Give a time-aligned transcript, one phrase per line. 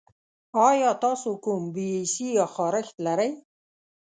[0.67, 3.31] ایا تاسو کوم بې حسي یا خارښت لرئ؟